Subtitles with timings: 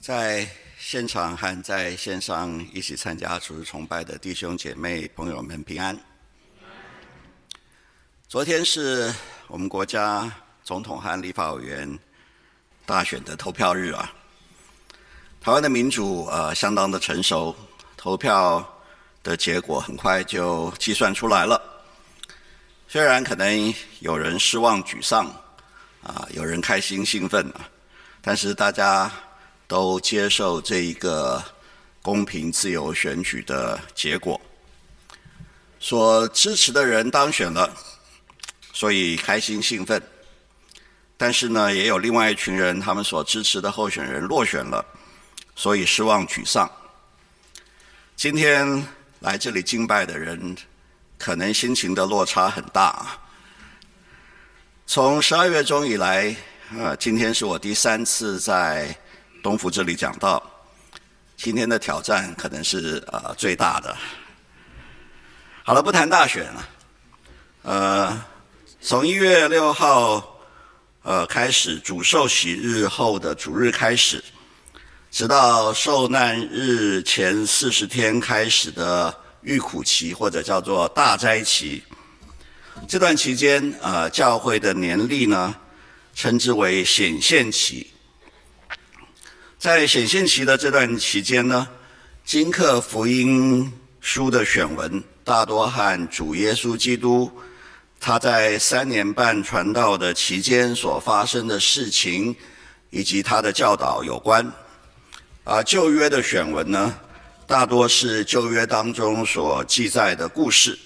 [0.00, 5.94] 在现场和在线上一起参加主日崇拜的弟兄姐妹朋友们平安。
[8.26, 9.14] 昨天是
[9.46, 10.32] 我们国家
[10.64, 11.98] 总统和立法委员
[12.86, 14.10] 大选的投票日啊。
[15.38, 17.54] 台湾的民主呃相当的成熟，
[17.94, 18.66] 投票
[19.22, 21.60] 的结果很快就计算出来了。
[22.88, 25.26] 虽然可能有人失望沮丧
[26.02, 27.68] 啊，有人开心兴奋啊，
[28.22, 29.12] 但是大家。
[29.70, 31.40] 都接受这一个
[32.02, 34.40] 公平自由选举的结果，
[35.78, 37.72] 所支持的人当选了，
[38.72, 40.02] 所以开心兴奋。
[41.16, 44.84] 但是呢，也有另外一群人，他们所支持的候选人落选了，
[45.54, 46.68] 所以失望沮丧。
[48.16, 48.84] 今天
[49.20, 50.56] 来这里敬拜的人，
[51.16, 53.06] 可能心情的落差很大。
[54.84, 56.34] 从十二月中以来，
[56.76, 58.92] 呃，今天是我第三次在。
[59.42, 60.42] 东福这里讲到，
[61.36, 63.96] 今天的挑战可能是呃最大的。
[65.62, 66.68] 好了，不谈大选了。
[67.62, 68.24] 呃，
[68.80, 70.40] 从一月六号
[71.02, 74.22] 呃开始，主受洗日后的主日开始，
[75.10, 81.82] 直到受难日前四十天开始的预苦期，或者叫做大斋期，
[82.86, 85.54] 这段期间呃教会的年历呢，
[86.14, 87.90] 称之为显现期。
[89.60, 91.68] 在显现期的这段期间呢，
[92.24, 97.30] 金克福音书的选文大多和主耶稣基督
[98.00, 102.34] 他在三年半传道的期间所发生的事情
[102.88, 104.50] 以及他的教导有关。
[105.44, 106.94] 啊，旧约的选文呢，
[107.46, 110.78] 大多是旧约当中所记载的故事。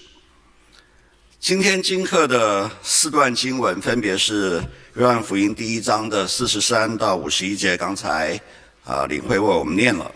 [1.39, 4.61] 今天金克的四段经文分别是
[4.95, 8.37] 约翰福音第一章的四十三到五十一节，刚才。
[8.85, 10.11] 啊，领会为我们念了，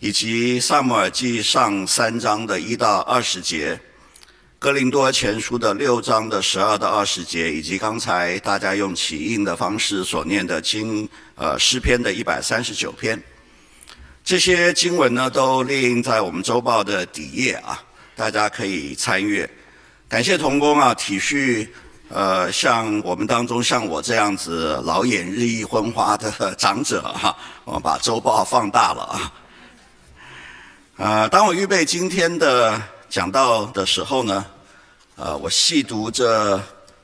[0.00, 3.78] 以及撒母耳记上三章的一到二十节，
[4.58, 13.22] 哥林多前书的六章的十二到二十节，以及刚才大家用起印的方式所念的经，呃，诗篇的一百三十九篇，
[14.24, 17.80] 这些经文呢，都列印在我们周报的底页啊，
[18.16, 19.48] 大家可以参阅。
[20.08, 21.68] 感谢童工啊，体恤。
[22.10, 29.32] 呃，像我们当中像我这样子老眼日益昏花的长者哈， 我把周报放大了啊。
[30.96, 32.80] 呃，当我预备今天的
[33.10, 34.44] 讲道的时候呢，
[35.16, 36.58] 呃，我细读这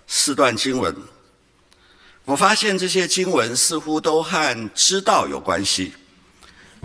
[0.07, 0.97] 四段经文，
[2.25, 5.93] 我发现这些经文似乎都和知道有关系，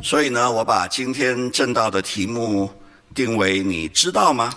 [0.04, 2.70] 所以呢，我把今天正道的题目
[3.16, 4.54] 定为“你知道吗？”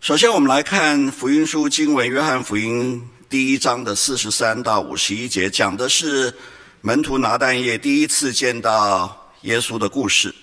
[0.00, 6.32] 首先，我们来看福音书经文，约翰福音第一章的四十三到五十一节，讲的是
[6.80, 10.34] 门徒拿但业第一次见到耶稣的故事。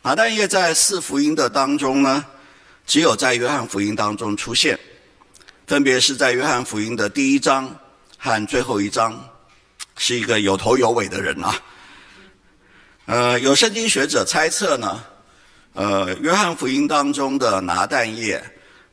[0.00, 2.24] 拿但业在四福音的当中呢，
[2.86, 4.80] 只有在约翰福音当中出现，
[5.66, 7.70] 分别是在约翰福音的第一章
[8.16, 9.28] 和最后一章，
[9.98, 11.54] 是一个有头有尾的人啊。
[13.04, 15.04] 呃，有圣经学者猜测呢，
[15.74, 18.42] 呃，约翰福音当中的拿但业。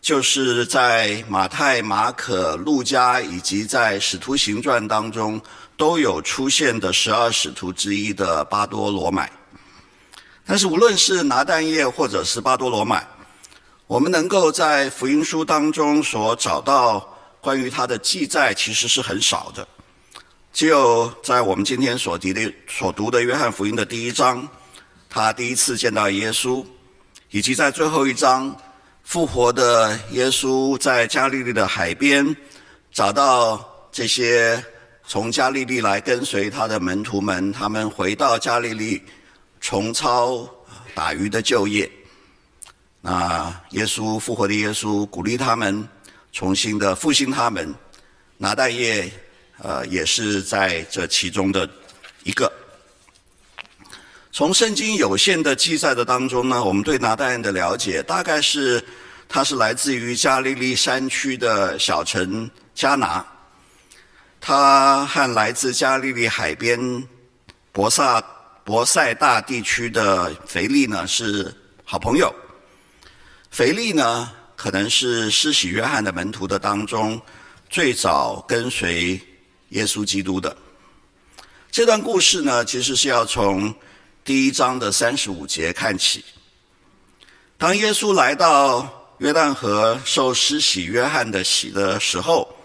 [0.02, 5.40] 就是在马太、马可、路加以及在使徒行传当中
[5.78, 9.32] 都有出现的十二使徒之一的巴多罗买。
[10.44, 13.08] 但是无论是拿但叶或者是巴多罗买，
[13.86, 17.08] 我们能够在福音书当中所找到
[17.40, 19.66] 关于他的记载，其实是很少的。
[20.52, 24.50] 只有在我们今天所读的所读的约翰福音的第一章，
[25.08, 26.66] 他第一次见到耶稣，
[27.30, 28.54] 以及在最后一章。
[29.12, 32.34] 复活的耶稣在加利利的海边
[32.94, 34.64] 找到这些
[35.06, 39.04] 从加利利来跟随他的门徒们，他们回到加利利
[39.60, 40.50] 重操
[40.96, 41.92] 打鱼的旧业。
[43.02, 45.86] 那耶稣复活的耶稣鼓励他们
[46.32, 47.76] 重新的复兴他们，
[48.38, 49.12] 拿但业
[49.58, 51.70] 呃也是在这其中的
[52.24, 52.50] 一个。
[54.32, 58.82] 从圣经有限的记载的当中呢，我们对拿但业的了解大概是，
[59.34, 63.26] 他是来自于加利利山区的小城迦拿，
[64.42, 67.08] 他和来自加利利海边
[67.72, 68.22] 伯萨
[68.66, 71.50] 伯赛大地区的腓力呢是
[71.86, 72.30] 好朋友。
[73.52, 77.20] 腓力呢可能是施洗约翰的门徒的当中
[77.70, 79.18] 最早跟随
[79.70, 80.54] 耶稣基督的。
[81.72, 83.74] 这段故事呢，其实是要从。
[84.24, 86.24] 第一章的三十五节看起，
[87.58, 92.56] 当耶稣来到约旦河受施洗约翰的洗的时候，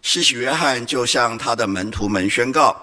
[0.00, 2.74] 施洗约翰就向他的门徒们宣告：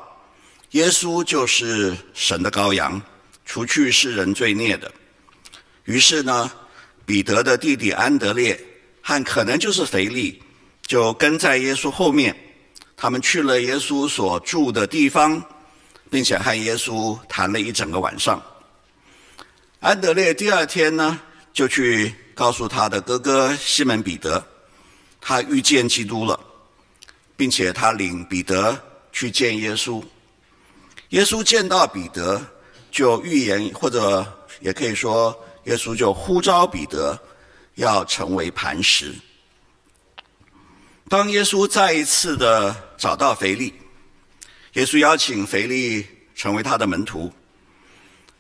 [0.72, 3.02] 耶稣就是神的羔羊，
[3.44, 4.92] 除去世人罪孽的。
[5.86, 6.52] 于是呢，
[7.04, 8.64] 彼得的弟弟安德烈
[9.02, 10.40] 和可能就是腓力，
[10.84, 12.36] 就跟在耶稣后面。
[12.96, 15.44] 他们去了耶稣所住的地方，
[16.12, 18.40] 并且和耶稣谈了一整个晚上。
[19.80, 21.20] 安德烈第二天呢，
[21.54, 24.44] 就去告诉他的哥哥西门彼得，
[25.20, 26.40] 他遇见基督了，
[27.36, 28.80] 并且他领彼得
[29.12, 30.04] 去见耶稣。
[31.10, 32.42] 耶稣见到彼得，
[32.90, 34.26] 就预言，或者
[34.62, 37.20] 也可以说，耶稣就呼召彼得
[37.76, 39.14] 要成为磐石。
[41.10, 43.74] 当耶稣再一次的找到腓力，
[44.74, 47.30] 耶稣邀请腓力成为他的门徒。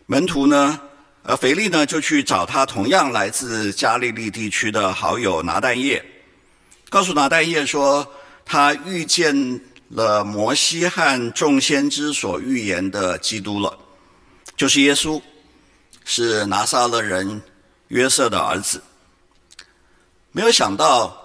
[0.05, 0.79] 门徒呢，
[1.23, 6.03] 呃，腓力呢就去找他同样来自加利利地区的好友拿但业，
[6.89, 8.05] 告诉拿但业说，
[8.43, 13.77] 他遇见了摩西和众先知所预言的基督了，
[14.57, 15.21] 就是耶稣，
[16.03, 17.39] 是拿撒勒人
[17.89, 18.81] 约瑟的儿子。
[20.31, 21.15] 没有想到，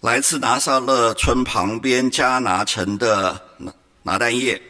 [0.00, 4.60] 来自拿撒勒村旁边加拿城的拿拿但业，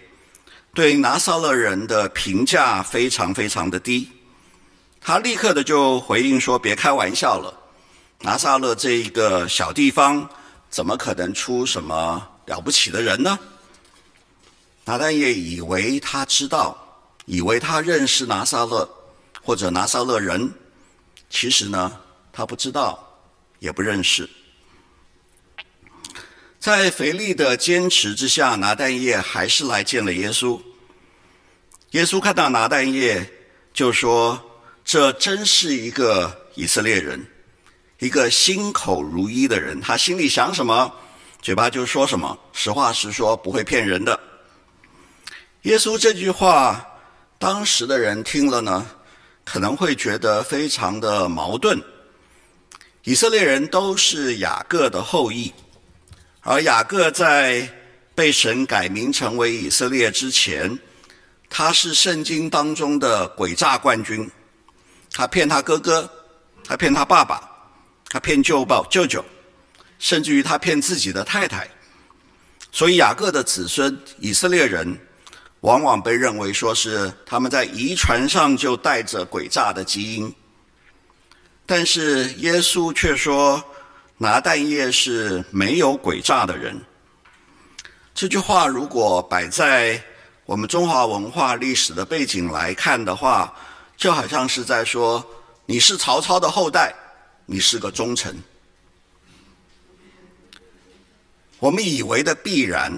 [0.73, 4.09] 对拿撒勒人的评价非常非常的低，
[5.11, 7.53] 他立刻的就回应说：“别开玩笑了，
[8.21, 10.31] 拿撒勒这一个小地方，
[10.71, 13.37] 怎么可能出什么？”了不起的人呢？
[14.85, 16.79] 拿但业以为他知道，
[17.25, 18.89] 以为他认识拿撒勒
[19.43, 20.49] 或者拿撒勒人，
[21.29, 21.91] 其实呢，
[22.33, 23.21] 他不知道，
[23.59, 24.31] 也不认识。
[26.61, 30.61] 在腓力的坚持之下，拿但业还是来见了耶稣。
[31.91, 33.29] 耶稣看到拿但业，
[33.73, 34.41] 就说
[34.85, 37.25] ：“这真是一个以色列人，
[37.99, 40.93] 一个心口如一的人。”他心里想什么？
[41.43, 44.19] 嘴巴就说什么，实话实说，不会骗人的。
[45.63, 46.87] 耶稣这句话，
[47.39, 48.87] 当时的人听了呢，
[49.45, 51.83] 可能会觉得非常的矛盾。
[53.05, 55.51] 以色列人都是雅各的后裔，
[56.41, 57.67] 而雅各在
[58.15, 60.79] 被神改名成为以色列之前，
[61.49, 64.31] 他是圣经当中的诡诈冠军。
[65.13, 66.11] 他骗他哥哥，
[66.65, 67.41] 他骗他爸爸，
[68.09, 69.25] 他骗舅爸舅舅。
[69.99, 71.69] 甚至于他骗自己的太太，
[72.73, 74.99] 所以雅各的子孙以色列人，
[75.61, 80.35] 往往被认为说是他们在遗传上就带着诡诈的基因。
[81.67, 83.63] 但是耶稣却说
[84.17, 86.81] 拿但业是没有诡诈的人。
[88.15, 90.03] 这句话如果摆在
[90.47, 93.55] 我们中华文化历史的背景来看的话，
[94.01, 95.23] 就好像是在说
[95.67, 96.95] 你是曹操的后代，
[97.45, 98.35] 你是个忠臣。
[101.59, 102.91] 我们以为的必然，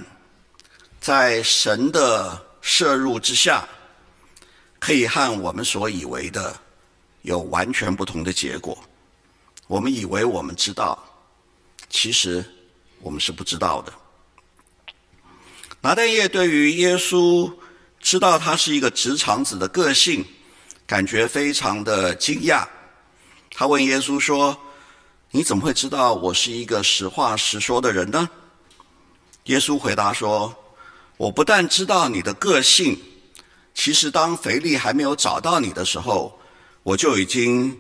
[1.00, 3.69] 在神的摄入之下，
[4.78, 6.56] 可以和我们所以为的
[7.22, 8.78] 有完全不同的结果。
[9.66, 10.96] 我们以为我们知道，
[11.90, 12.48] 其实
[13.00, 13.93] 我们是不知道的。
[15.81, 17.52] 拿但业对于耶稣
[17.98, 20.25] 知道他是一个直肠子的个性，
[20.92, 22.66] 感觉非常的惊讶。
[23.50, 24.54] 他问耶稣说
[25.32, 28.28] ：“你怎么会知道我是一个实话实说的人呢？”
[29.44, 30.54] 耶稣回答说
[31.16, 33.00] ：“我不但知道你的个性，
[33.72, 36.38] 其实当腓力还没有找到你的时候，
[36.82, 37.74] 我就已经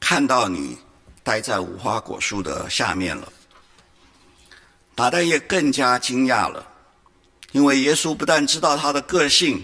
[0.00, 0.78] 看到你
[1.22, 3.30] 待在无花果树的下面了。”
[4.96, 6.66] 拿但业更加惊讶了，
[7.52, 9.62] 因为耶稣不但知道他的个性，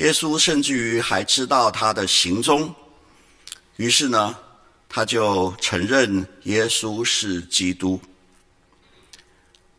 [0.00, 2.74] 耶稣甚至于还知道他的行踪。
[3.76, 4.34] 于是呢，
[4.88, 8.00] 他就承认耶稣是基督。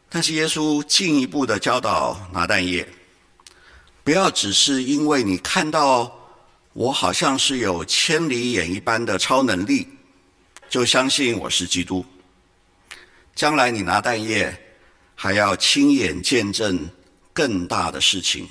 [0.10, 2.88] 但是耶稣进一步的教导拿但业，
[4.04, 6.16] 不要只是因为你看到
[6.74, 9.88] 我好像是有千里眼一般的超能力，
[10.70, 12.06] 就相信我是基督。
[13.34, 14.56] 将来你拿但业
[15.16, 16.88] 还要亲眼见证
[17.34, 18.48] 更大的事情。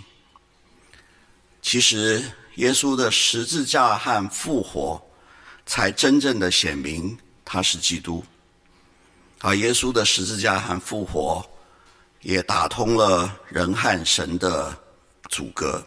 [1.62, 2.23] 其实
[2.57, 5.00] 耶稣的十字架和复活，
[5.67, 8.25] 才真正的显明他是基督。
[9.40, 11.45] 而耶稣的十字架和复活，
[12.23, 14.76] 也打通了人和神的
[15.29, 15.83] 阻隔。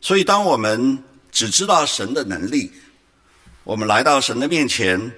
[0.00, 2.72] 所以，当我们只知道神的能力，
[3.64, 5.12] 我们来到神的面前，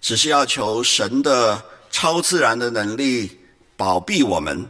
[0.00, 1.60] 只是要求神的
[1.90, 3.40] 超自然的能力
[3.76, 4.68] 保庇我们，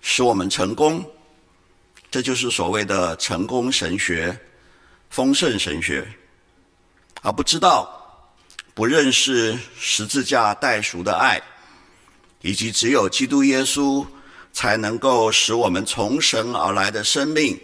[0.00, 1.04] 使我们成功。
[2.16, 4.34] 这就是所谓的成功神学、
[5.10, 6.02] 丰盛神学，
[7.20, 7.92] 而不知道。
[8.72, 11.38] 不认识十字架代赎的爱，
[12.40, 14.02] 以及只有基督耶稣
[14.50, 17.60] 才能够使我们从神而来的生命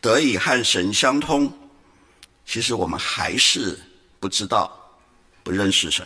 [0.00, 1.56] 得以和神相通。
[2.44, 3.78] 其实我们还是
[4.18, 4.98] 不知道、
[5.44, 6.04] 不认识神。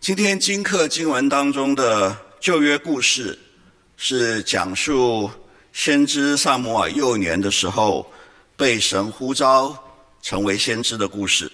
[0.00, 3.38] 今天经课经文当中的旧约故事，
[3.96, 5.30] 是讲述
[5.76, 8.10] 先知撒母耳幼年的时候
[8.56, 9.76] 被神呼召
[10.22, 11.52] 成为先知的故事。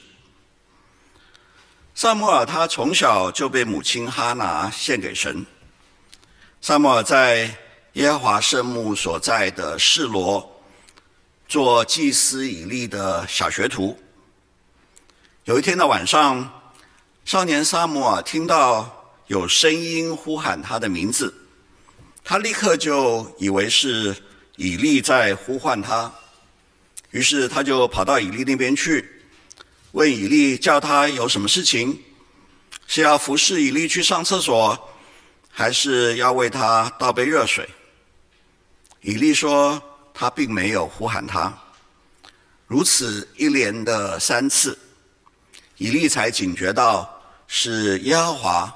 [1.92, 5.44] 撒母耳他从小就被母亲哈拿献给神。
[6.60, 7.52] 撒母耳在
[7.94, 10.62] 耶和华圣幕所在的示罗
[11.48, 13.98] 做祭司以利的小学徒。
[15.46, 16.62] 有一天的晚上，
[17.24, 21.34] 少年撒母耳听到有声音呼喊他的名字，
[22.24, 24.16] 他立刻就以为是
[24.56, 26.12] 以利在呼唤他，
[27.10, 29.08] 于是他就跑到以利那边去，
[29.92, 31.98] 问以利叫他有什么事情，
[32.86, 34.88] 是要服侍以利去上厕所。
[35.54, 37.68] 还是要为他倒杯热水。
[39.02, 39.78] 以利说
[40.14, 41.52] 他并没有呼喊他，
[42.66, 44.78] 如此一连的三次，
[45.76, 48.74] 以利才警觉到是耶和华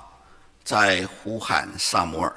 [0.64, 2.36] 在呼喊撒母耳。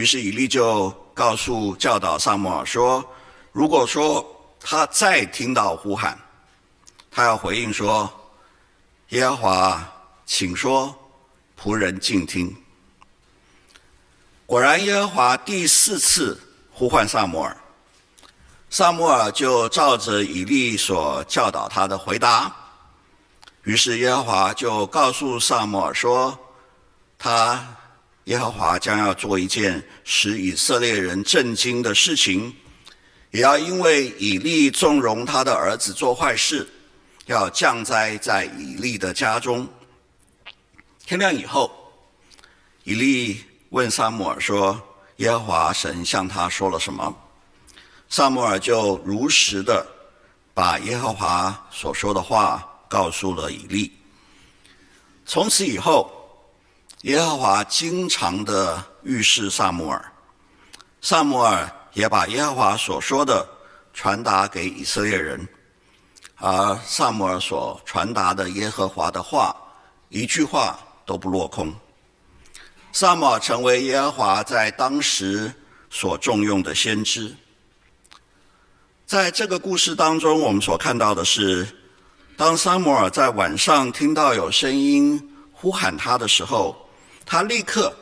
[0.00, 3.04] 于是以利就告诉教导撒母耳说
[3.52, 4.24] ：“如果说
[4.58, 6.18] 他再听到呼喊，
[7.10, 8.10] 他要回应说：
[9.10, 9.92] 耶和华，
[10.24, 10.94] 请说，
[11.54, 12.56] 仆人静听。”
[14.46, 16.40] 果然，耶和华第四次
[16.72, 17.54] 呼唤撒母耳，
[18.70, 22.50] 撒母耳就照着以利所教导他的回答。
[23.64, 26.38] 于是耶和华就告诉撒母耳说
[27.18, 27.76] ：“他
[28.24, 32.54] 耶和华将要做一件使以色列人震惊的事情，
[33.30, 36.68] 也要因为以利纵容他的儿子做坏事，
[37.26, 39.68] 要降灾在以利的家中。”
[41.06, 41.70] 天亮以后，
[42.84, 43.44] 以利。
[43.70, 44.82] 问撒母耳说
[45.18, 47.16] ：“耶和华神向他说了什么？”
[48.10, 49.86] 撒母耳就如实的
[50.52, 53.92] 把耶和华所说的话告诉了以利。
[55.24, 56.19] 从此以后，
[57.04, 60.12] 耶和华经常的预示撒母耳，
[61.00, 63.48] 撒母耳也把耶和华所说的
[63.94, 65.48] 传达给以色列人，
[66.36, 69.56] 而撒母耳所传达的耶和华的话，
[70.10, 71.72] 一句话都不落空。
[72.92, 75.50] 撒母耳成为耶和华在当时
[75.88, 77.34] 所重用的先知。
[79.06, 81.66] 在这个故事当中，我们所看到的是，
[82.36, 86.76] 当撒母耳在晚上听到有声音呼喊他的时候，
[87.24, 87.94] 他立刻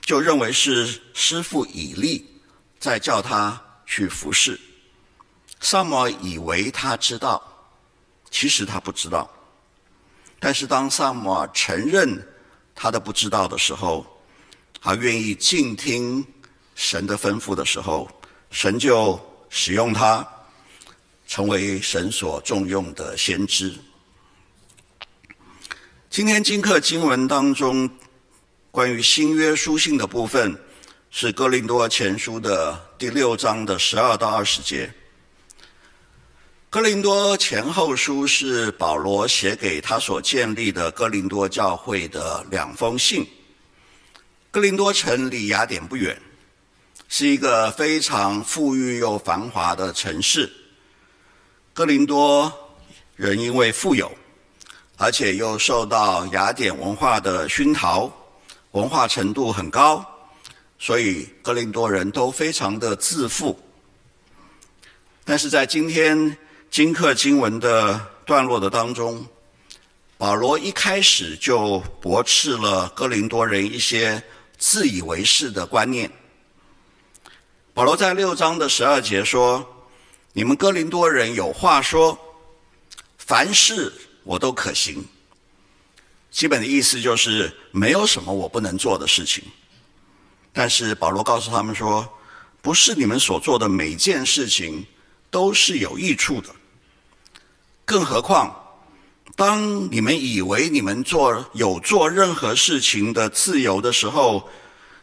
[0.00, 2.26] 就认为是师傅以利
[2.80, 4.58] 在叫他去服侍。
[5.60, 7.42] 撒母耳以为他知道，
[8.30, 9.30] 其实他不知道。
[10.40, 12.20] 但是当撒母耳承认，
[12.74, 14.04] 他的不知道的时候，
[14.80, 16.26] 他愿意静听
[16.74, 18.10] 神的吩咐的时候，
[18.50, 20.26] 神就使用他，
[21.28, 23.72] 成为神所重用的先知。
[26.10, 27.88] 今天经课经文当中，
[28.72, 30.58] 关于新约书信的部分，
[31.10, 34.90] 是哥林多前书的第六章的十二到二十节。
[36.70, 43.28] 哥林多前后书是保罗写给他所建立的哥林多教会的两封信。
[44.50, 46.18] 哥林多城离雅典不远，
[47.10, 50.50] 是一个非常富裕又繁华的城市。
[51.74, 52.50] 哥林多
[53.16, 54.10] 人因为富有，
[54.96, 58.10] 而且又受到雅典文化的熏陶，
[58.72, 60.04] 文化程度很高，
[60.78, 63.58] 所以哥林多人都非常的自负。
[65.24, 66.36] 但是在今天，
[66.70, 69.24] 经课经文的段落的当中，
[70.16, 74.22] 保罗一开始就驳斥了哥林多人一些
[74.58, 76.10] 自以为是的观念。
[77.74, 79.66] 保罗在六章的十二节说
[80.32, 82.18] ：“你们哥林多人有话说，
[83.18, 83.92] 凡事
[84.24, 85.04] 我都可行。”
[86.32, 89.44] 基本的意思就是没有什么我不能做的事情。
[90.52, 92.08] 但是保罗告诉他们说
[92.60, 94.84] ：“不是你们所做的每件事情
[95.30, 96.48] 都是有益处的。”
[97.84, 98.54] 更何况，
[99.36, 104.48] 当你们以为你们做有做任何事情的自由的时候，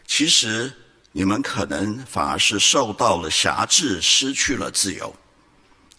[0.08, 0.72] 其实
[1.12, 5.14] 你们可能反而是受到了辖制，失去了自由。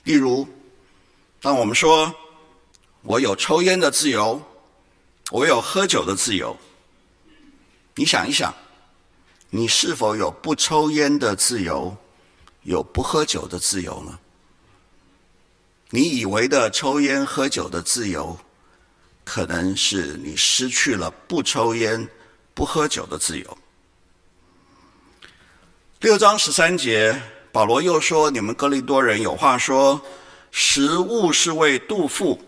[0.05, 0.49] 例如，
[1.41, 2.13] 当我们说
[3.03, 4.41] 我有抽烟的自由，
[5.31, 6.57] 我有喝酒的自由，
[7.95, 8.53] 你想一想，
[9.49, 11.97] 你是否有不抽烟的自由，
[12.65, 14.19] 有不喝酒的自由呢？
[15.91, 18.37] 你以为的抽烟喝酒的自由，
[19.25, 22.09] 可能是你失去了不抽烟
[22.53, 23.59] 不喝酒的自由。
[26.01, 27.21] 六章十三节，
[27.53, 30.01] 保罗又说：“你们哥林多人有话说，
[30.51, 32.41] 食物是为肚腹，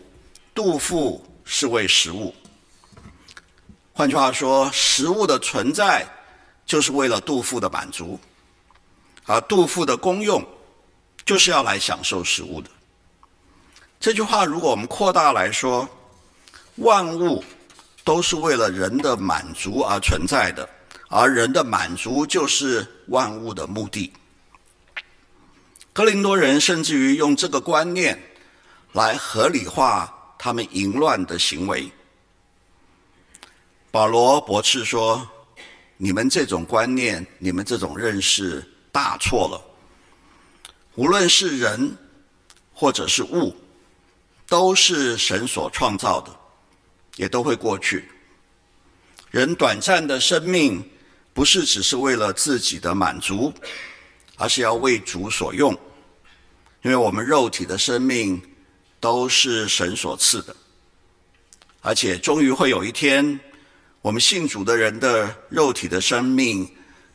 [0.53, 2.35] 肚腹是为食物。
[3.93, 6.07] 换句话说，食物的存在
[6.65, 8.19] 就是为了杜甫的满足，
[9.27, 10.45] 而杜甫的功用
[11.25, 12.71] 就是要来享受食物的。
[14.01, 15.89] 这句话，如果我们扩大来说，
[16.77, 17.45] 万物
[18.03, 20.69] 都是为了人的满足而存在的。”
[21.15, 24.11] 而人的满足就是万物的目的。
[25.93, 28.19] 哥林多人甚至于用这个观念
[28.93, 31.93] 来合理化他们淫乱的行为。
[33.93, 35.25] 保罗驳斥说
[35.97, 39.63] ：“你们这种观念，你们这种认识大错了。
[40.97, 41.97] 无论是人
[42.73, 43.55] 或者是物，
[44.49, 46.35] 都是神所创造的，
[47.17, 48.09] 也都会过去。
[49.31, 50.85] 人短暂的生命。”
[51.35, 53.51] 不是只是为了自己的满足，
[54.37, 55.73] 而是要为主所用，
[56.83, 58.39] 因为我们肉体的生命
[59.01, 60.55] 都是神所赐的，
[61.81, 63.41] 而且终于会有一天，
[64.03, 66.69] 我们信主的人的肉体的生命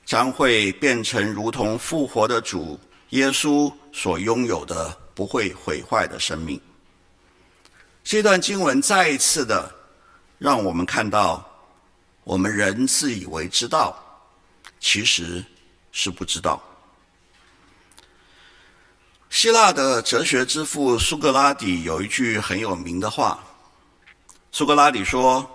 [0.06, 2.80] 将会变成如同复活的主
[3.10, 6.60] 耶稣所拥有的不会毁坏的生命。
[8.06, 9.70] 这段经文再一次的
[10.38, 11.46] 让我们看到，
[12.24, 14.04] 我们人自以为知道。
[14.80, 15.44] 其实
[15.92, 16.62] 是不知道。
[19.30, 23.44] 希腊的哲学之父苏格拉底有一句很有名的话。
[24.52, 25.50] 苏格拉底说：“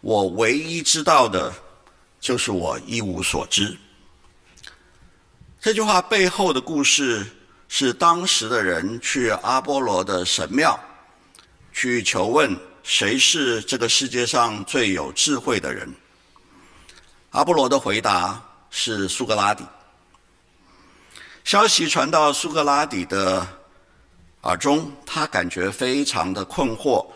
[0.00, 1.52] 我唯一知道的，
[2.20, 3.76] 就是我一无所知。”
[5.60, 7.26] 这句话背后的故事
[7.68, 10.78] 是，当时的人去阿波罗的神庙，
[11.72, 15.92] 去求问谁是这个世界上最有智慧的人。
[17.30, 18.42] 阿波罗的回答。
[18.68, 19.64] 是苏格拉底。
[21.44, 23.46] 消息传到苏格拉底的
[24.42, 27.06] 耳中，他感觉非常的困惑：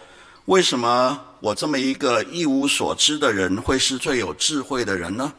[0.51, 5.33] 为什么我这么一个一无所知的人，会是最有智慧的人呢？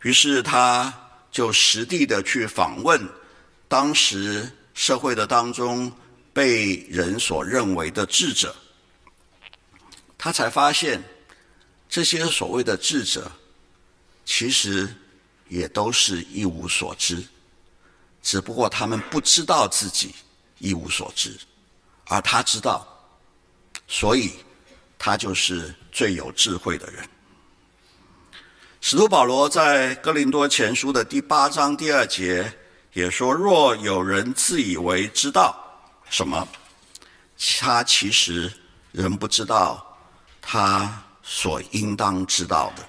[0.00, 0.90] 于是他
[1.30, 3.06] 就实地的去访问
[3.68, 5.92] 当时社会的当中
[6.32, 8.56] 被人所认为的智者，
[10.16, 11.04] 他才发现
[11.86, 13.30] 这些所谓的智者。
[14.24, 14.88] 其实
[15.50, 17.22] 也都是一无所知，
[18.22, 20.14] 只不过他们不知道自己
[20.58, 21.36] 一无所知，
[22.06, 22.88] 而他知道，
[23.86, 24.32] 所以
[24.98, 27.08] 他就是最有智慧的人。
[28.80, 32.52] 使徒保罗在哥林多前书的第八章第二节
[32.92, 35.56] 也说：“若有人自以为知道
[36.10, 36.46] 什么，
[37.60, 38.52] 他其实
[38.92, 39.96] 仍不知道
[40.42, 42.86] 他所应当知道的。”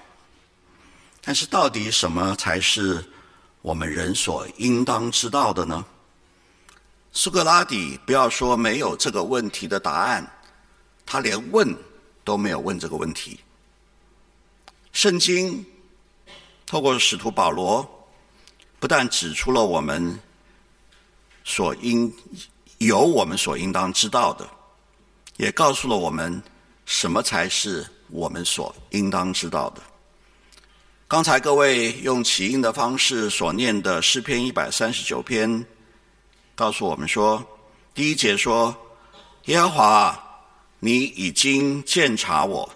[1.22, 3.04] 但是，到底什么才是
[3.62, 5.84] 我们人所应当知道的呢？
[7.10, 10.30] 苏格拉底不要说没有这个问题的答案，
[11.06, 11.74] 他连问
[12.24, 13.38] 都没有问这个问题。
[14.92, 15.64] 圣经
[16.66, 17.88] 透过使徒保罗，
[18.80, 20.18] 不但指出了我们
[21.44, 22.12] 所应
[22.78, 24.48] 有我们所应当知道的，
[25.36, 26.42] 也告诉了我们
[26.84, 29.82] 什么才是我们所应当知道的。
[31.08, 35.64] 刚才各位用起因的方式所念的诗篇一百三十九篇，
[36.56, 37.46] 告诉我们说，
[37.94, 38.76] 第一节说
[39.46, 40.25] ：“耶和华，
[40.86, 42.70] 你已经鉴察我，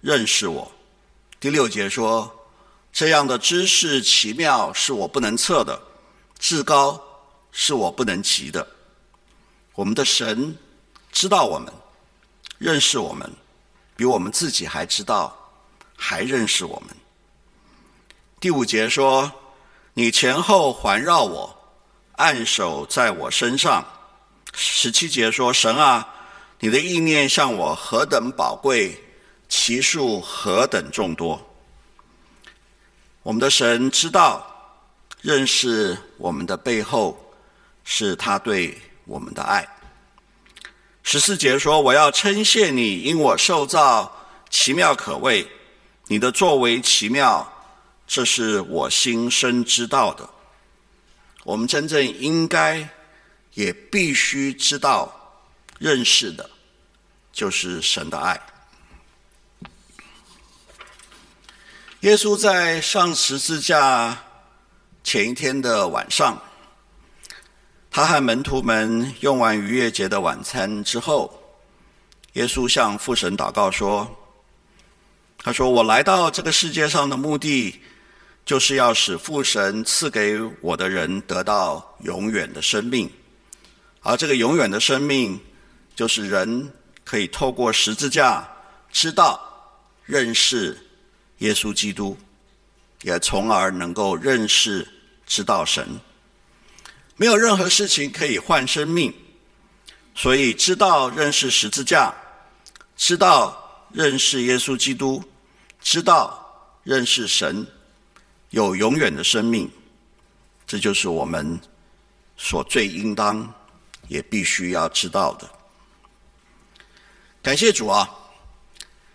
[0.00, 0.72] 认识我。”
[1.38, 2.28] 第六节说
[2.92, 5.80] ：“这样的知识奇妙，是我不能测的；
[6.40, 7.00] 至高，
[7.52, 8.66] 是我不能及的。”
[9.76, 10.58] 我们的神
[11.12, 11.72] 知道我们，
[12.58, 13.32] 认识我们，
[13.94, 15.32] 比我们自己还知道，
[15.96, 16.96] 还认识我们。
[18.40, 19.30] 第五节说
[19.94, 21.56] ：“你前后环绕我，
[22.16, 23.86] 按手在我身上。”
[24.52, 26.08] 十七节说：“神啊，
[26.64, 28.96] 你的意念向我何等宝贵，
[29.48, 31.44] 其数何等众多。”
[33.24, 34.46] 我们的神知道、
[35.20, 37.34] 认识我们的背后，
[37.82, 39.68] 是他对我们的爱。
[41.02, 45.44] 十四节说：“我要称谢你，因我受造奇妙可畏，
[46.06, 47.52] 你的作为奇妙。”
[48.06, 50.28] 这是我心生知道的。
[51.42, 52.88] 我们真正应该
[53.54, 55.40] 也必须知道、
[55.78, 56.50] 认识的，
[57.32, 58.40] 就是神的爱。
[62.00, 64.22] 耶稣在上十字架
[65.02, 66.40] 前一天的晚上，
[67.90, 71.56] 他和门徒们用完逾越节的晚餐之后，
[72.34, 74.08] 耶稣向父神祷告说
[75.38, 77.80] ：“他说，我来到这个世界上的目的。”
[78.44, 83.08] 就是要使父神赐给我的人得到永远的生命，
[84.00, 85.40] 而这个永远的生命，
[85.94, 86.72] 就是人
[87.12, 88.48] 可以透过十字架
[88.90, 89.38] 知道、
[90.06, 90.78] 认识
[91.40, 92.16] 耶稣基督，
[93.02, 94.88] 也从而能够认识、
[95.26, 96.00] 知道神。
[97.16, 99.12] 没有任何事情可以换生命，
[100.14, 102.14] 所以知道、认识十字架，
[102.96, 105.22] 知道、认识耶稣基督，
[105.82, 107.66] 知道、认识神，
[108.48, 109.70] 有永远的生命，
[110.66, 111.60] 这就是我们
[112.38, 113.52] 所最应当
[114.08, 115.46] 也必须要知道的。
[117.42, 118.08] 感谢主啊！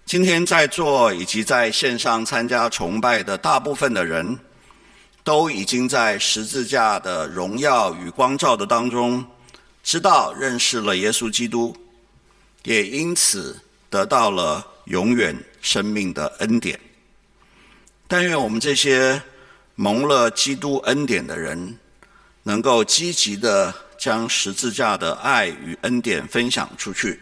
[0.06, 4.38] 今天在座以及在线上参加崇拜的大部分的人，
[5.24, 9.26] 都已经在十字架的荣耀与光照的当中，
[9.82, 11.74] 知道认识了耶稣基督，
[12.64, 13.58] 也因此
[13.90, 16.78] 得到了永远生命的恩典。
[18.10, 19.22] 但愿我们这些
[19.76, 21.80] 蒙了基督恩典的人，
[22.44, 27.22] 能够积极地将十字架的爱与恩典分享出去，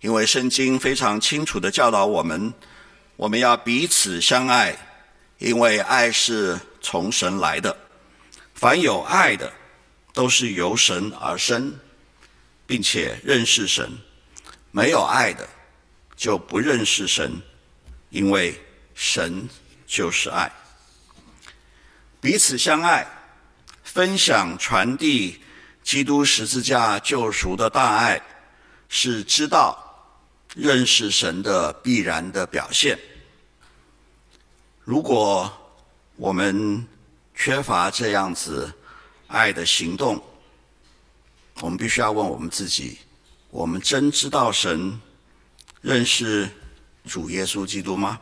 [0.00, 2.52] 因为圣经非常清楚地教导我们，
[3.16, 4.76] 我们要彼此相爱，
[5.38, 7.76] 因为爱是从神来的，
[8.54, 9.52] 凡有爱的，
[10.12, 11.74] 都是由神而生，
[12.66, 13.86] 并且认识神；
[14.70, 15.48] 没有爱的，
[16.14, 17.40] 就不认识神，
[18.10, 18.60] 因为
[18.94, 19.48] 神
[19.86, 20.52] 就是爱。
[22.20, 23.06] 彼此相爱，
[23.82, 25.40] 分享传递
[25.82, 28.20] 基督十字架救赎的大爱，
[28.88, 29.85] 是知道
[30.54, 32.98] 认识神的必然的表现。
[34.84, 35.52] 如果
[36.16, 36.86] 我们
[37.34, 38.72] 缺乏这样子
[39.26, 40.22] 爱的行动，
[41.60, 42.98] 我们必须要问我们自己：
[43.50, 45.00] 我们真知道神、
[45.80, 46.48] 认识
[47.04, 48.20] 主耶稣基督吗？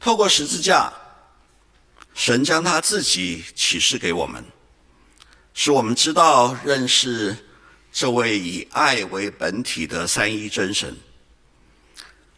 [0.00, 0.92] 透过十字架，
[2.14, 4.44] 神将他自己启示给我们，
[5.54, 7.36] 使我们知道认识
[7.98, 10.96] 这位以爱为本体的三一真神。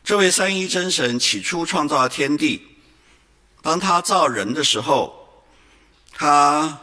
[0.02, 2.62] 这位三一真神起初创造了天地，
[3.60, 5.44] 当他造人的时候，
[6.12, 6.80] 他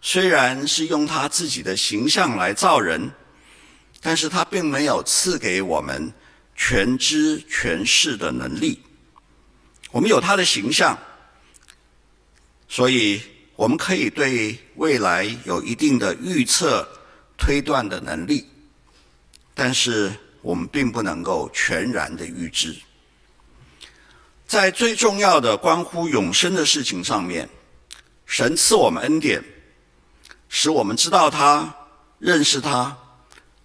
[0.00, 3.10] 虽然是用他自己的形象来造人，
[4.00, 6.12] 但是他并没有赐给我们
[6.54, 8.80] 全知全视的能力。
[9.90, 10.96] 我们有他的形象，
[12.68, 13.20] 所以
[13.56, 16.88] 我们可以对未来有一定的预测、
[17.42, 18.46] 推断的能力，
[19.52, 22.72] 但是，我们并不能够全然的预知，
[24.46, 27.48] 在最重要的关乎永生的事情上面，
[28.26, 29.42] 神赐我们恩典，
[30.48, 31.74] 使我们知道他、
[32.20, 32.96] 认识他，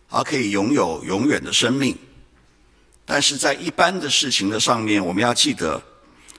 [0.10, 1.96] 而可以拥有永远的生命。
[3.06, 5.80] 但是在一般的事情的上面，我们要记得，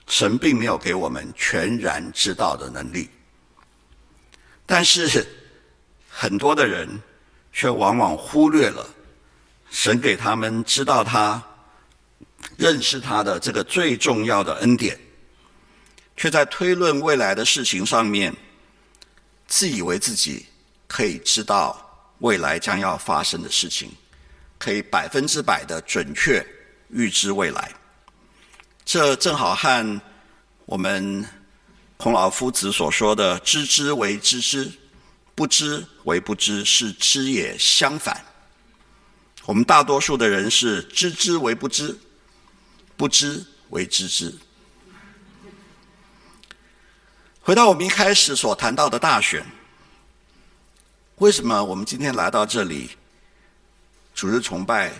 [0.09, 3.09] 神并没有给我们全然知道的能力。
[4.67, 5.25] 但是
[6.09, 7.01] 很多的人
[7.59, 8.89] 却往往忽略了。
[9.69, 11.43] 神给他们知道他、
[12.57, 14.97] 认识他的这个最重要的恩典，
[16.17, 18.33] 却在推论未来的事情上面，
[19.49, 20.47] 自以为自己
[20.87, 23.91] 可以知道未来将要发生的事情，
[24.57, 26.47] 可以百分之百的准确
[26.91, 27.73] 预知未来。
[28.85, 30.01] 这正好和
[30.65, 31.27] 我们
[31.97, 34.71] 孔老夫子所说的“知之为知之，
[35.39, 38.25] 不知为不知，是知也”相反。
[39.45, 41.97] 我们大多数的人是知之为不知，
[42.97, 44.35] 不知为知之。
[47.41, 49.47] 回到我们一开始所谈到的大选，
[51.19, 52.91] 为什么我们今天来到这里，
[54.17, 54.91] 主日崇拜，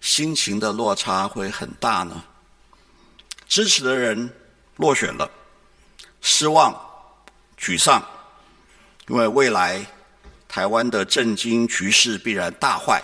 [0.00, 2.24] 心情的落差会很大呢？
[3.46, 4.34] 支持的人
[4.76, 5.30] 落选了，
[6.22, 6.74] 失望、
[7.58, 8.02] 沮丧，
[9.08, 9.84] 因为未来
[10.48, 13.02] 台湾的政经局势必然大坏。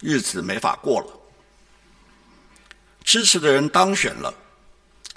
[0.00, 1.06] 日子没法过了，
[3.04, 4.34] 支持的人当选了，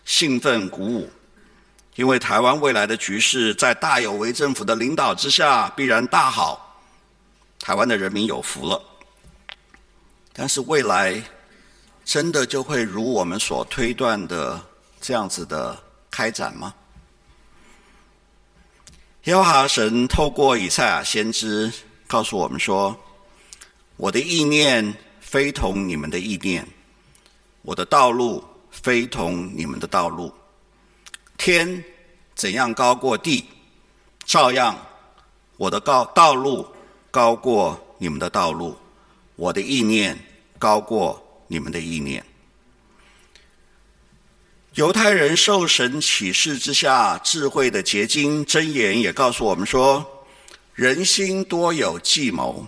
[0.06, 1.10] 兴奋鼓舞，
[1.96, 6.82] 因为台湾未来的局势在大有为政府的领导之下必然大好，
[7.60, 8.82] 台湾的人民有福了。
[10.32, 11.22] 但是未来
[12.06, 14.64] 真的就会如我们所推断的
[15.02, 15.78] 这样子的
[16.10, 16.74] 开展吗？
[19.28, 21.70] 耶和华神透过以赛亚先知
[22.08, 22.98] 告诉我们说。
[23.98, 26.66] 我的意念非同你们的意念，
[27.62, 30.32] 我的道路非同你们的道路。
[31.38, 31.84] 天
[32.36, 33.44] 怎样高过地，
[34.24, 34.74] 照样
[35.58, 36.66] 我的高道路
[37.12, 38.78] 高过你们的道路，
[39.36, 40.18] 我的意念
[40.58, 42.26] 高过你们的意念。
[44.78, 50.06] 犹太人受神启示之下，智慧的结晶箴言也告诉我们说：
[50.76, 52.64] 人心多有计谋，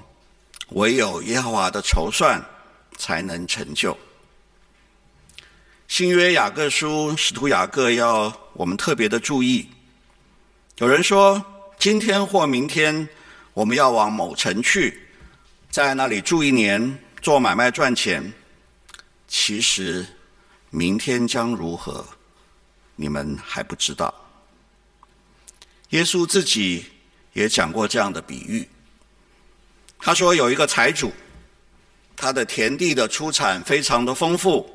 [0.69, 2.43] 唯有耶和华的筹算
[2.97, 3.95] 才能成就。
[5.87, 9.69] 新约雅各书，使徒雅各要我们特别的注意。
[10.79, 11.45] 有人说，
[11.77, 13.07] 今天或明天
[13.53, 14.99] 我们要往某城去，
[15.69, 18.33] 在那里住一年，做买卖赚钱。
[19.27, 20.03] 其实，
[20.71, 22.05] 明天将如何，
[22.95, 24.13] 你们还不知道。
[25.89, 26.85] 耶稣自己
[27.33, 28.69] 也讲过这样的比喻。
[29.97, 31.11] 他说，有一个财主，
[32.15, 34.69] 他的田地的出产非常的丰富。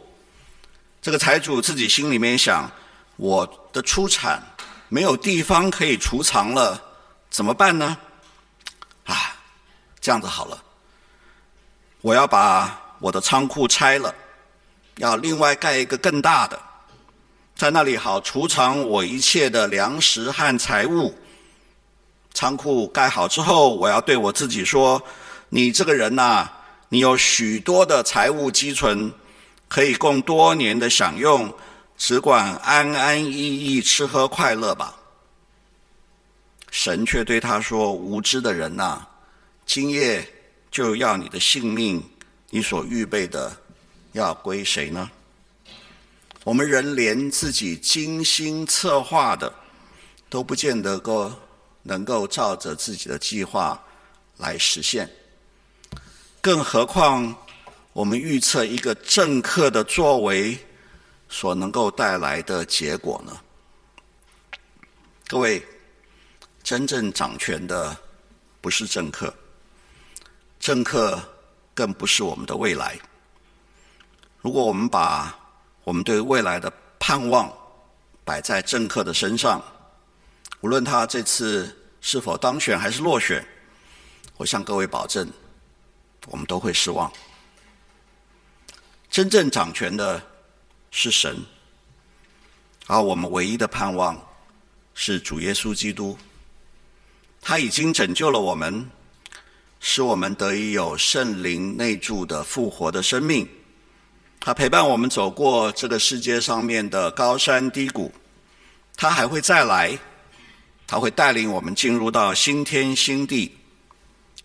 [1.01, 2.71] 这个财主自己心里面想：
[3.17, 4.43] 我的出产
[4.89, 6.83] 没有地方可以储藏了，
[7.31, 7.97] 怎么办呢？
[9.05, 9.37] 啊，
[10.01, 10.63] 这样子好了，
[12.01, 14.13] 我要把我的仓库拆了。
[14.99, 16.61] 要另外盖一个更大的，
[17.57, 21.15] 在那里好储藏我一切的粮食和财物。
[22.33, 25.03] 仓库盖好之后，我要对我自己说
[25.51, 26.49] ：“你这个人呐，
[26.89, 29.13] 你有许多的财物积存，
[29.69, 31.53] 可以供多年的享用，
[31.97, 34.97] 只管安安逸逸吃喝快乐吧。”
[36.71, 39.07] 神却对他说：“无知的人呐，
[39.65, 40.29] 今夜
[40.71, 42.03] 就要你的性命，
[42.51, 43.57] 你所预备的。”
[44.15, 45.11] 要归谁呢？
[46.45, 49.53] 我们人连自己精心策划的
[50.29, 51.33] 都不见得够
[51.83, 53.83] 能够照着自己的计划
[54.37, 55.11] 来实现，
[56.41, 57.35] 更何况
[57.93, 60.57] 我们预测一个政客的作为
[61.29, 63.41] 所能够带来的结果呢？
[65.27, 65.61] 各位，
[66.63, 67.97] 真正掌权的
[68.61, 69.35] 不是政客，
[70.61, 71.21] 政客
[71.75, 72.97] 更不是我们的未来。
[74.45, 75.35] 如果我们把
[75.85, 77.51] 我们对未来的盼望
[78.27, 79.65] 摆在政客的身上，
[80.61, 83.43] 无论他这次是否当选还是落选，
[84.37, 85.27] 我向各位保证，
[86.27, 87.11] 我们都会失望。
[89.09, 90.23] 真正掌权的
[90.91, 91.43] 是神，
[92.87, 94.15] 而我们唯一的盼望
[94.93, 96.19] 是主耶稣基督。
[97.41, 98.91] 他已经拯救了我们，
[99.81, 103.49] 使我们得以有圣灵内住的复活的生命。
[104.47, 108.13] 他陪伴我们走过这个世界上面的高山低谷，
[108.95, 109.99] 他还会再来，
[110.87, 113.57] 他会带领我们进入到新天新地，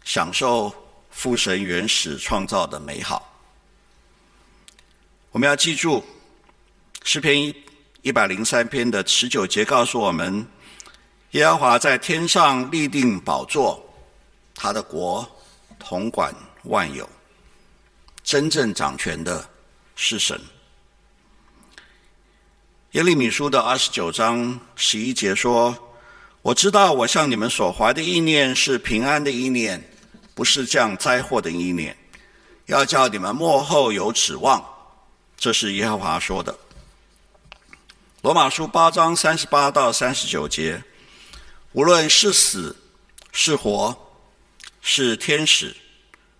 [0.05, 0.73] 享受
[1.11, 3.29] 父神原始创造的美好。
[5.31, 6.01] 我们要记住，
[7.03, 7.53] 诗篇一
[8.01, 10.47] 一百零三篇的十九节告诉我们，
[11.31, 13.85] 耶和华在天上立定宝座，
[14.55, 15.29] 他的国
[15.77, 16.33] 统管
[16.63, 17.07] 万有，
[18.23, 19.45] 真正掌权的。
[20.01, 20.39] 是神。
[22.91, 25.91] 耶利米书的二十九章十一节说
[26.41, 29.83] ：“我知道我向你们所怀的意念是平安的意念，
[30.33, 31.97] 不是降灾祸的意念，
[32.67, 34.63] 要叫你们末后有指望。”
[35.35, 36.57] 这是耶和华说的。
[38.21, 40.81] 罗马书八章三十八到三十九节
[41.73, 42.73] ：“无论是死
[43.33, 43.95] 是活，
[44.81, 45.75] 是天使，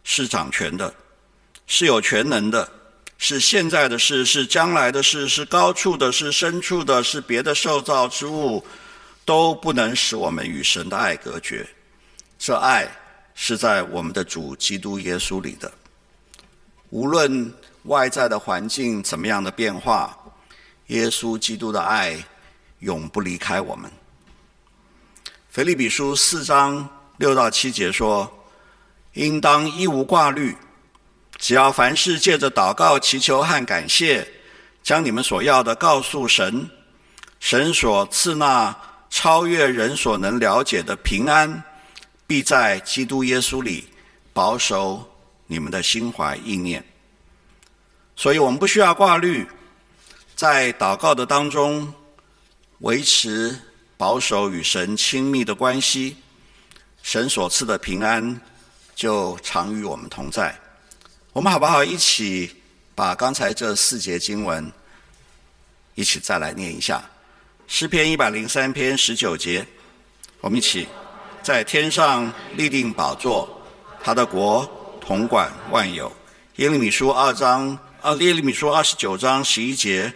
[0.05, 0.95] 是掌权的，
[1.67, 2.71] 是有权能的。”
[3.21, 8.65] 是现在的事，是将来的事，是高处的，是深处的，是别的受造之物，
[9.25, 11.67] 都不能使我们与神的爱隔绝。
[12.39, 12.89] 这爱
[13.35, 15.69] 是在我们的主基督耶稣里的。
[16.91, 17.53] 无论
[17.83, 20.17] 外在的环境怎么样的变化，
[20.87, 22.17] 耶稣基督的爱
[22.79, 23.91] 永不离开我们。
[25.49, 28.31] 腓立比书四章六到七节说
[29.13, 30.55] ：“应当一无挂虑。”
[31.39, 34.27] 只要凡事借着祷告、祈求和感谢，
[34.83, 36.69] 将你们所要的告诉神，
[37.39, 38.75] 神所赐那
[39.09, 41.63] 超越人所能了解的平安，
[42.27, 43.87] 必在基督耶稣里
[44.33, 45.09] 保守
[45.47, 46.83] 你们的心怀意念。
[48.17, 49.47] 所以我们不需要挂虑，
[50.35, 51.91] 在祷告的当中
[52.79, 53.57] 维持
[53.95, 56.17] 保守与神亲密的关系，
[57.01, 58.39] 神所赐的平安
[58.93, 60.53] 就常与我们同在。
[61.39, 62.53] 我们好不好一起
[62.93, 64.69] 把刚才这四节经文
[65.95, 67.01] 一起再来念一下？
[67.65, 69.65] 诗篇一百零三篇十九节，
[70.41, 70.85] 我们一起
[71.41, 73.49] 在天上立定宝座，
[74.03, 76.11] 他的国统管万有。
[76.57, 77.69] 耶利米书二章
[78.01, 80.13] 啊，耶利米书二十九章十一节，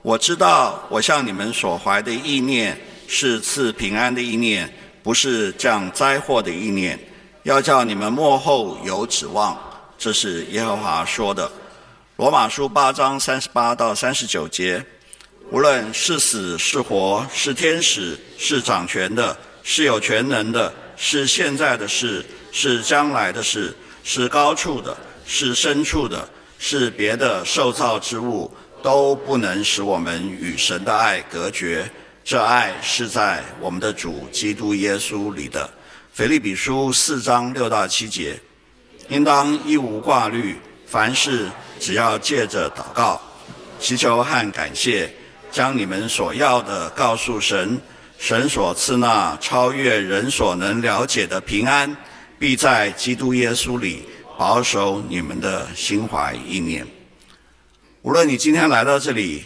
[0.00, 6.98] 我知道我向你们所怀的意念是赐平安的意念，不是降灾祸的意念，
[7.42, 9.68] 要叫你们末后有指望。
[10.02, 11.46] 这是耶和华说的，
[12.16, 14.84] 《罗马书》八章三十八到三十九节。
[15.52, 31.88] 无论是死是活，是天使，是掌权的，是有权能的，是现在的事，是将来的事，是高处的，是深处的，是别的受造之物，都不能使我们与神的爱隔绝。
[32.24, 35.70] 这爱是在我们的主基督耶稣里的。
[36.12, 38.36] 腓立比书四章六到七节，
[39.12, 43.20] 应当一无挂虑，凡事只要借着祷告、
[43.78, 45.12] 祈求和感谢。
[45.50, 47.78] 将你们所要的告诉神，
[48.16, 51.94] 神所赐那超越人所能了解的平安，
[52.38, 54.02] 必在基督耶稣里
[54.38, 56.86] 保守你们的心怀意念。
[58.00, 59.44] 无论你今天来到这里，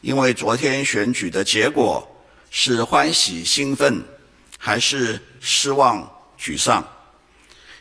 [0.00, 2.08] 因为昨天选举的结果
[2.50, 4.00] 是欢喜兴奋，
[4.56, 6.08] 还是失望
[6.40, 6.86] 沮丧，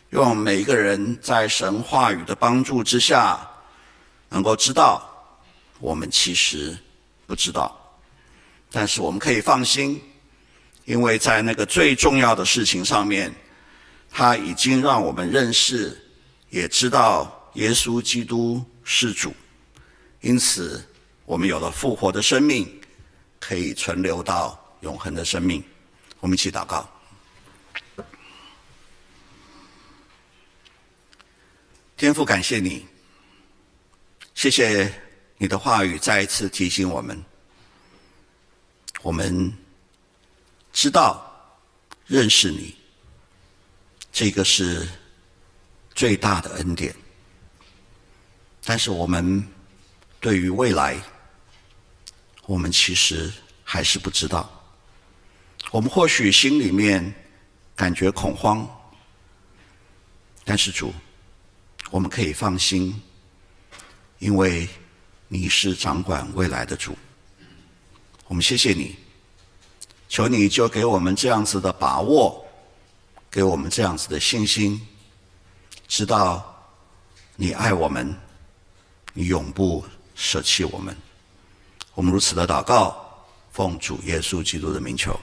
[0.09, 3.39] 愿每一个人在神话语的帮助之下，
[4.29, 5.07] 能够知道，
[5.79, 6.77] 我们其实。
[7.27, 7.77] 不知道，
[8.71, 10.01] 但是我们可以放心，
[10.85, 13.29] 因为在那个最重要的事情上面，
[14.09, 16.01] 他已经让我们认识，
[16.49, 19.33] 也知道耶稣基督是主，
[20.21, 20.81] 因此
[21.25, 22.65] 我们有了复活的生命，
[23.41, 25.61] 可以存留到永恒的生命。
[26.21, 26.89] 我们一起祷告，
[31.97, 32.85] 天父，感谢你，
[34.35, 34.93] 谢谢。
[35.39, 37.23] 你的话语再一次提醒我们：
[39.01, 39.51] 我们
[40.71, 41.59] 知道
[42.05, 42.75] 认识你，
[44.11, 44.87] 这个是
[45.95, 46.95] 最大的恩典。
[48.63, 49.43] 但是我们
[50.19, 51.01] 对于未来，
[52.45, 53.33] 我们其实
[53.63, 54.47] 还是不知道。
[55.71, 57.11] 我们或许心里面
[57.75, 58.67] 感觉恐慌，
[60.45, 60.93] 但是主，
[61.89, 63.01] 我们可以放心，
[64.19, 64.67] 因为。
[65.29, 66.97] 你是掌管未来的主，
[68.27, 68.95] 我们谢谢你，
[70.07, 72.47] 求你就给我们这样子的把握，
[73.29, 74.79] 给我们这样子的信心，
[75.85, 76.65] 知道
[77.35, 78.15] 你爱我们，
[79.11, 80.95] 你永不舍弃我们。
[81.93, 85.19] 我们如此的祷告，奉主耶稣基督的名求。